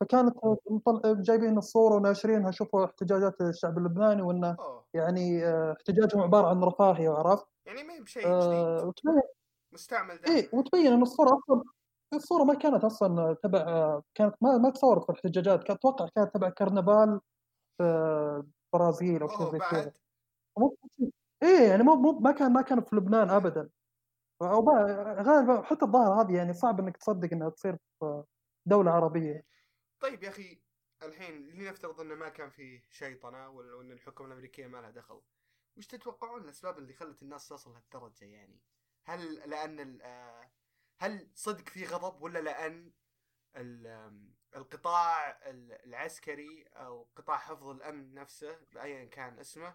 فكانت 0.01 0.35
جايبين 1.05 1.57
الصورة 1.57 1.95
وناشرينها 1.95 2.51
شوفوا 2.51 2.85
احتجاجات 2.85 3.41
الشعب 3.41 3.77
اللبناني 3.77 4.21
وانه 4.21 4.57
يعني 4.93 5.45
آه، 5.45 5.73
احتجاجهم 5.73 6.21
عبارة 6.21 6.47
عن 6.47 6.63
رفاهية 6.63 7.09
عرفت؟ 7.09 7.45
يعني 7.65 7.83
ما 7.83 7.93
هي 7.93 8.01
بشيء 8.01 8.27
آه، 8.27 8.75
جديد 8.75 8.87
وتبين. 8.87 9.21
مستعمل 9.73 10.19
إيه 10.27 10.41
دائما 10.41 10.49
وتبين 10.53 10.93
إن 10.93 11.01
الصورة 11.01 11.29
أصلا 11.37 11.63
الصورة 12.13 12.43
ما 12.43 12.53
كانت 12.53 12.83
أصلا 12.83 13.33
تبع 13.43 13.59
آه، 13.59 14.03
كانت 14.15 14.35
ما 14.41 14.57
ما 14.57 14.69
تصورت 14.69 15.03
في 15.03 15.09
الاحتجاجات. 15.09 15.63
كانت 15.63 15.79
أتوقع 15.79 16.07
كانت 16.15 16.33
تبع 16.33 16.49
كرنفال 16.49 17.19
في 18.77 18.83
البرازيل 18.83 19.21
أو 19.21 19.27
شيء 19.27 19.51
زي 19.51 19.59
كذا. 19.59 19.93
إيه 21.43 21.69
يعني 21.69 21.83
مو 21.83 21.95
مو 21.95 22.19
ما 22.19 22.31
كان 22.31 22.53
ما 22.53 22.61
كان 22.61 22.81
في 22.81 22.95
لبنان 22.95 23.29
ابدا. 23.29 23.69
غالبا 24.43 25.61
حتى 25.61 25.85
الظاهرة 25.85 26.21
هذه 26.21 26.35
يعني 26.35 26.53
صعب 26.53 26.79
إنك 26.79 26.97
تصدق 26.97 27.33
إنها 27.33 27.49
تصير 27.49 27.77
في 27.99 28.23
دولة 28.65 28.91
عربية. 28.91 29.43
طيب 29.99 30.23
يا 30.23 30.29
أخي 30.29 30.61
الحين 31.03 31.49
لنفترض 31.49 32.01
إنه 32.01 32.15
ما 32.15 32.29
كان 32.29 32.49
في 32.49 32.81
شيطنة 32.89 33.49
ولا 33.49 33.73
وإن 33.73 33.91
الحكومة 33.91 34.27
الأمريكية 34.29 34.67
ما 34.67 34.77
لها 34.77 34.91
دخل. 34.91 35.21
وش 35.77 35.87
تتوقعون 35.87 36.41
الأسباب 36.41 36.77
اللي 36.77 36.93
خلت 36.93 37.21
الناس 37.21 37.47
تصل 37.47 37.71
لهالدرجه 37.71 38.25
يعني؟ 38.25 38.61
هل 39.05 39.49
لأن 39.49 40.01
آه، 40.01 40.51
هل 40.99 41.29
صدق 41.33 41.69
في 41.69 41.85
غضب 41.85 42.21
ولا 42.21 42.39
لأن 42.39 42.91
القطاع 44.55 45.29
ال- 45.29 45.77
العسكري 45.85 46.65
أو 46.75 47.05
قطاع 47.15 47.37
حفظ 47.37 47.67
الأمن 47.69 48.13
نفسه 48.13 48.55
بايا 48.75 49.05
كان 49.05 49.39
اسمه 49.39 49.73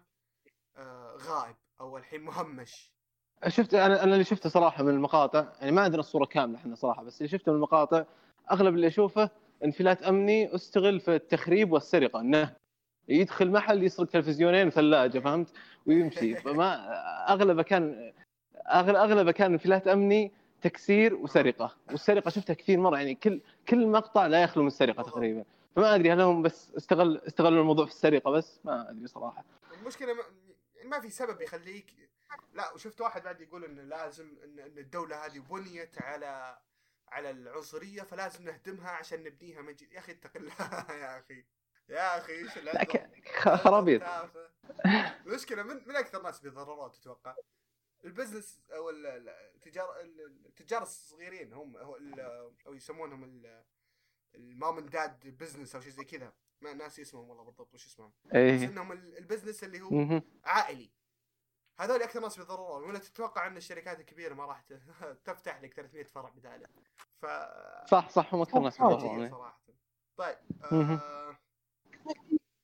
آه، 0.77 1.15
غائب 1.27 1.55
أو 1.81 1.97
الحين 1.97 2.21
مهمش. 2.21 2.91
شفت 3.47 3.73
أنا 3.73 4.03
أنا 4.03 4.13
اللي 4.13 4.23
شفته 4.23 4.49
صراحة 4.49 4.83
من 4.83 4.89
المقاطع 4.89 5.45
يعني 5.59 5.71
ما 5.71 5.81
عندنا 5.81 5.99
الصورة 5.99 6.25
كاملة 6.25 6.57
إحنا 6.57 6.75
صراحة 6.75 7.03
بس 7.03 7.17
اللي 7.21 7.29
شفته 7.29 7.51
من 7.51 7.55
المقاطع 7.57 8.05
أغلب 8.51 8.75
اللي 8.75 8.87
أشوفه 8.87 9.29
انفلات 9.63 10.03
أمني 10.03 10.55
استغل 10.55 10.99
في 10.99 11.15
التخريب 11.15 11.71
والسرقة 11.71 12.19
إنه 12.21 12.55
يدخل 13.07 13.51
محل 13.51 13.83
يسرق 13.83 14.07
تلفزيونين 14.07 14.67
وثلاجة 14.67 15.19
فهمت؟ 15.19 15.53
ويمشي. 15.85 16.35
فما 16.35 16.73
أغلبه 17.33 17.63
كان 17.63 18.13
أغلبه 18.67 19.31
كان 19.31 19.51
انفلات 19.51 19.87
أمني 19.87 20.31
تكسير 20.61 21.15
وسرقة. 21.15 21.77
والسرقة 21.91 22.29
شفتها 22.29 22.53
كثير 22.53 22.79
مرة 22.79 22.97
يعني 22.97 23.15
كل 23.15 23.41
كل 23.69 23.87
مقطع 23.87 24.27
لا 24.27 24.43
يخلو 24.43 24.63
من 24.63 24.67
السرقة 24.67 25.03
تقريبا. 25.03 25.45
فما 25.75 25.95
أدري 25.95 26.13
هل 26.13 26.21
هم 26.21 26.41
بس 26.41 26.71
استغل 26.77 27.17
استغلوا 27.27 27.61
الموضوع 27.61 27.85
في 27.85 27.91
السرقة 27.91 28.31
بس؟ 28.31 28.59
ما 28.63 28.89
أدري 28.89 29.07
صراحة. 29.07 29.43
المشكلة 29.73 30.13
ما, 30.13 30.23
يعني 30.75 30.89
ما 30.89 30.99
في 30.99 31.09
سبب 31.09 31.41
يخليك 31.41 31.85
لا 32.53 32.73
وشفت 32.73 33.01
واحد 33.01 33.23
بعد 33.23 33.41
يقول 33.41 33.65
انه 33.65 33.81
لازم 33.81 34.37
ان 34.43 34.59
إن 34.59 34.77
الدولة 34.77 35.25
هذه 35.25 35.39
بنيت 35.39 36.01
على 36.01 36.57
على 37.07 37.29
العنصرية 37.29 38.01
فلازم 38.01 38.43
نهدمها 38.43 38.89
عشان 38.89 39.23
نبنيها. 39.23 39.61
من 39.61 39.73
جديد 39.73 39.93
يا 39.93 39.99
أخي 39.99 40.11
اتق 40.11 40.37
الله 40.37 40.53
يا 40.89 41.19
أخي. 41.19 41.45
يا 41.89 42.17
أخي 42.17 42.33
إيش 42.33 42.49
خرابيط. 43.43 44.01
المشكلة 45.27 45.63
من 45.63 45.81
من 45.87 45.95
أكثر 45.95 46.21
ناس 46.21 46.39
بيتضررون 46.39 46.91
تتوقع؟ 46.91 47.35
ال 48.05 48.11
business 48.11 48.59
أو 48.71 48.89
ال- 48.89 49.05
ال- 49.07 49.29
التجار 49.29 49.99
ال- 50.01 50.45
التجار 50.45 50.81
الصغيرين 50.81 51.53
هم 51.53 51.77
هو 51.77 51.95
ال- 51.97 52.19
أو 52.67 52.73
يسمونهم 52.73 53.23
ال- 53.23 53.63
ال 54.35 54.46
mom 54.46 54.77
and 54.77 54.89
dad 54.89 55.27
business 55.37 55.75
أو 55.75 55.81
شيء 55.81 55.91
زي 55.91 56.03
كذا 56.03 56.33
ما 56.61 56.73
ناسي 56.73 57.01
اسمهم 57.01 57.29
والله 57.29 57.43
بالضبط 57.43 57.73
وش 57.73 57.85
اسمهم 57.87 58.11
بس 58.25 58.35
إيه 58.35 58.65
إنهم 58.65 58.91
ال- 58.91 59.17
ال 59.17 59.22
business 59.22 59.63
اللي 59.63 59.81
هو. 59.81 60.21
عائلي 60.43 60.91
هذول 61.79 62.01
أكثر 62.01 62.19
ناس 62.19 62.37
بيتضررون 62.39 62.83
ولا 62.89 62.99
تتوقع 62.99 63.47
إن 63.47 63.57
الشركات 63.57 63.99
الكبيرة 63.99 64.33
ما 64.33 64.45
راح 64.45 64.61
تفتح 65.25 65.61
لك 65.61 65.73
300 65.73 66.03
فرع 66.03 66.29
بدالة 66.29 66.67
ف 67.21 67.25
صح 67.89 68.09
صح 68.09 68.33
هم 68.33 68.41
أكثر 68.41 68.59
ناس 68.59 68.75
يضررون 68.79 69.09
عجيب 69.09 69.21
إيه. 69.21 69.29
صراحة 69.29 69.61
طيب. 70.17 70.37
آه 70.71 71.37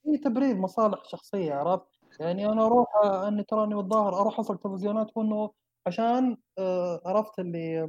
هي 0.05 0.17
تبرير 0.17 0.55
مصالح 0.55 1.03
شخصية 1.03 1.53
عرفت؟ 1.53 1.96
يعني 2.19 2.45
أنا 2.45 2.65
أروح 2.65 2.95
آه، 3.03 3.27
إني 3.27 3.43
تراني 3.43 3.75
متظاهر 3.75 4.21
أروح 4.21 4.39
أسرق 4.39 4.59
تلفزيونات 4.59 5.17
وإنه 5.17 5.53
عشان 5.87 6.37
آه، 6.57 7.01
عرفت 7.05 7.39
اللي 7.39 7.83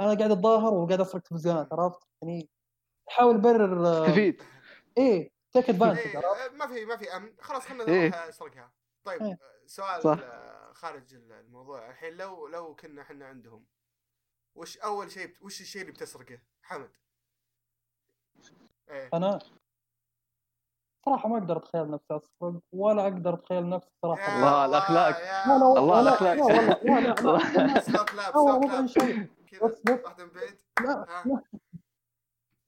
أنا 0.00 0.14
قاعد 0.14 0.30
أتظاهر 0.30 0.74
وقاعد 0.74 1.00
أسرق 1.00 1.22
تلفزيونات 1.22 1.72
عرفت؟ 1.72 2.00
يعني 2.22 2.48
أحاول 3.08 3.34
أبرر 3.34 3.86
آه، 3.86 4.02
استفيد 4.04 4.42
إيه 4.98 5.30
تيك 5.52 5.70
ادفانتج 5.70 5.98
إيه 5.98 6.16
عرفت؟ 6.16 6.40
آه، 6.40 6.56
ما 6.56 6.66
في 6.66 6.84
ما 6.84 6.96
في 6.96 7.16
امن 7.16 7.34
خلاص 7.40 7.62
خلينا 7.66 7.84
إيه. 7.88 8.08
نروح 8.08 8.22
أسرقها 8.22 8.72
طيب 9.04 9.22
إيه. 9.22 9.32
آه، 9.32 9.66
سؤال 9.66 10.02
صح. 10.02 10.18
آه، 10.22 10.72
خارج 10.72 11.14
الموضوع 11.14 11.90
الحين 11.90 12.16
لو 12.16 12.46
لو 12.48 12.74
كنا 12.74 13.02
إحنا 13.02 13.26
عندهم 13.26 13.66
وش 14.54 14.78
أول 14.78 15.10
شيء 15.10 15.26
بت- 15.26 15.42
وش 15.42 15.60
الشيء 15.60 15.82
اللي 15.82 15.92
بتسرقه 15.92 16.38
حمد 16.62 16.90
إيه 18.90 19.10
أنا 19.14 19.38
صراحة 21.06 21.28
ما 21.28 21.38
أقدر 21.38 21.56
أتخيل 21.56 21.90
نفسي 21.90 22.16
أسرق 22.16 22.60
ولا 22.72 23.02
أقدر 23.02 23.34
أتخيل 23.34 23.68
نفسي 23.68 23.90
صراحة. 24.02 24.32
يا 24.32 24.36
الله 24.36 24.66
لا 24.66 25.56
الله 25.78 26.02
لا 26.02 26.08
الأخلاق. 26.08 26.36
لا. 28.14 28.36
واحدة 30.04 30.24
من 30.24 30.30
بعيد 30.30 30.58
لا 30.80 31.06
لا. 31.26 31.42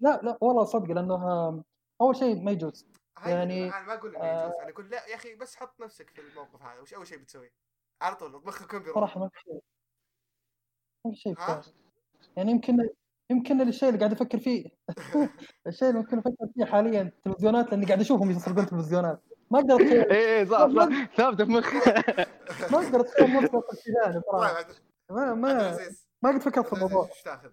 لا 0.00 0.20
لا 0.22 0.38
والله 0.40 0.64
صدق 0.64 0.90
لأنه 0.90 1.64
أول 2.00 2.16
شيء 2.16 2.42
ما 2.44 2.50
يجوز. 2.50 2.86
يعني، 3.26 3.64
أنا 3.64 3.82
ما 3.82 3.94
أقول 3.94 4.16
إنه 4.16 4.24
آه، 4.24 4.46
يجوز 4.46 4.56
أنا 4.60 4.70
أقول 4.70 4.90
لا 4.90 5.06
يا 5.06 5.14
أخي 5.14 5.34
بس 5.34 5.56
حط 5.56 5.80
نفسك 5.80 6.10
في 6.10 6.20
الموقف 6.20 6.62
هذا 6.62 6.80
وش 6.80 6.94
أول 6.94 7.06
شيء 7.06 7.18
بتسوي؟ 7.18 7.50
على 8.02 8.16
طول 8.16 8.42
مخك 8.46 8.62
يكون 8.62 8.78
بيروح؟ 8.78 8.94
صراحة 8.94 9.20
ما 9.20 9.28
في 9.28 9.40
شيء. 9.40 9.60
ما 11.04 11.12
في 11.12 11.16
شيء. 11.16 11.74
يعني 12.36 12.50
يمكن 12.50 12.88
يمكن 13.30 13.60
الشيء 13.60 13.88
اللي 13.88 13.98
قاعد 14.00 14.12
أفكر 14.12 14.38
فيه. 14.38 14.64
الشيء 15.66 15.88
اللي 15.88 16.00
ممكن 16.00 16.18
أفكر 16.18 16.46
فيه 16.54 16.64
حاليا 16.64 17.02
التلفزيونات 17.02 17.70
لأني 17.70 17.86
قاعد 17.86 18.00
أشوفهم 18.00 18.30
يسرقون 18.30 18.66
تلفزيونات. 18.66 19.22
ما 19.50 19.58
أقدر 19.58 19.74
أتخيل. 19.74 20.10
اي 20.10 20.38
اي 20.38 20.46
صح 20.46 20.68
صح. 20.76 20.88
ثابته 21.16 21.44
في 21.44 21.50
مخي. 21.50 21.76
ما 22.72 22.78
أقدر 22.78 23.00
أتخيل 23.00 23.34
نفسي 23.34 23.50
طيب 23.50 24.66
ما 25.10 25.34
ما 25.34 25.78
ما 26.22 26.30
قد 26.30 26.40
فكرت 26.40 26.66
في 26.66 26.72
الموضوع. 26.72 27.08
إيش 27.08 27.22
تاخذ؟ 27.22 27.48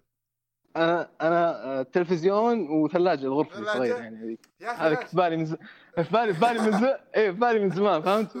أنا 0.76 1.10
أنا 1.20 1.64
آه، 1.64 1.82
تلفزيون 1.82 2.70
وثلاجة 2.70 3.20
الغرفة؟ 3.20 3.58
الصغيره 3.58 3.96
يعني 3.96 4.38
هذا 4.62 4.94
ماشي. 4.94 5.06
في 5.06 5.16
بالي 5.16 5.36
من 5.36 5.44
ز... 5.44 5.54
في 5.96 6.12
بالي 6.12 6.34
في 6.34 6.40
بالي 6.40 6.58
من 6.60 6.72
ز... 6.72 6.84
إيه 7.16 7.30
في 7.30 7.38
بالي 7.38 7.58
من 7.58 7.70
زمان 7.70 8.02
فهمت؟ 8.02 8.36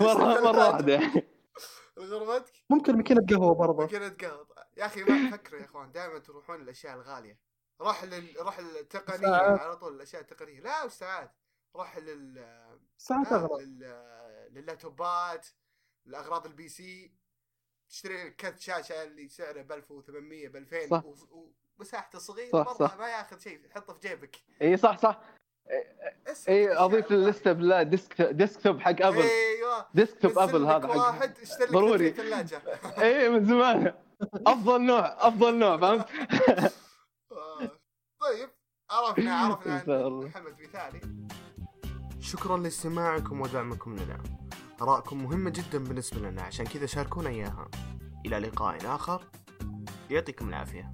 مرة 0.00 0.40
مرة 0.40 0.68
واحدة. 0.68 0.92
يعني 0.92 1.26
غرفتك 1.98 2.52
ممكن 2.70 2.96
ماكينه 2.96 3.26
قهوة 3.30 3.54
برضه. 3.54 3.82
ماكينة 3.82 4.08
قهوة. 4.08 4.55
يا 4.76 4.86
أخي 4.86 5.02
ما 5.04 5.30
فكروا 5.30 5.60
يا 5.60 5.64
إخوان 5.64 5.92
دائما 5.92 6.18
تروحون 6.18 6.60
الأشياء 6.60 6.94
الغالية. 6.94 7.38
روح 7.80 8.04
لل... 8.04 8.36
روح 8.40 8.58
التقنيه 8.58 9.16
ساعات. 9.26 9.60
على 9.60 9.76
طول 9.76 9.94
الأشياء 9.96 10.22
التقنية. 10.22 10.60
لا 10.60 10.84
وش 10.84 10.92
ساعات؟ 10.92 11.32
روح 11.76 11.98
لل 11.98 12.78
ساعات 12.98 13.32
اغلى 13.32 13.64
لل... 13.64 13.78
لللابتوبات 14.50 15.46
لأغراض 16.04 16.46
البي 16.46 16.68
سي 16.68 17.14
تشتري 17.88 18.24
لك 18.24 18.36
كرت 18.36 18.60
شاشة 18.60 19.02
اللي 19.02 19.28
سعره 19.28 19.62
ب 19.62 19.72
1800 19.72 20.48
ب 20.48 20.56
2000 20.56 20.88
صح. 20.88 21.04
و- 21.04 21.52
ومساحته 21.78 22.18
صغيرة 22.18 22.64
صح، 22.64 22.72
صح. 22.72 22.96
ما 22.96 23.08
ياخذ 23.08 23.38
شيء 23.38 23.70
حطه 23.70 23.92
في 23.94 24.08
جيبك. 24.08 24.36
إي 24.62 24.76
صح 24.76 24.98
صح. 24.98 25.20
اي 25.70 25.84
الأشياء 26.26 26.84
أضيف 26.84 27.10
الغالية. 27.12 27.26
للسته 27.28 27.52
بالله 27.52 27.82
ديسك 27.82 28.22
ديسكتوب 28.22 28.80
حق 28.80 29.02
أبل. 29.02 29.22
أيوه. 29.22 29.86
ديسكتوب 29.94 30.30
نزل 30.30 30.40
أبل 30.42 30.64
هذا 30.64 30.88
حق 30.88 30.96
واحد 30.96 31.38
اشتري 31.42 31.66
ضروري. 31.70 32.10
ثلاجة. 32.12 32.60
اي 33.02 33.28
من 33.28 33.44
زمان. 33.44 33.94
أفضل 34.46 34.80
نوع 34.82 35.28
أفضل 35.28 35.58
نوع 35.58 35.76
فهمت؟ 35.76 36.08
طيب 38.22 38.48
عرفنا 38.90 39.34
عرفنا. 39.44 40.08
محمد 40.08 40.56
مثالي 40.60 41.00
شكرا 42.20 42.56
لاستماعكم 42.56 43.40
ودعمكم 43.40 43.96
لنا. 43.96 44.22
آراءكم 44.82 45.22
مهمة 45.24 45.50
جدا 45.50 45.78
بالنسبة 45.84 46.20
لنا 46.30 46.42
عشان 46.42 46.66
كذا 46.66 46.86
شاركونا 46.86 47.28
إياها. 47.30 47.68
إلى 48.26 48.38
لقاء 48.38 48.76
آخر. 48.94 49.24
يعطيكم 50.10 50.48
العافية. 50.48 50.92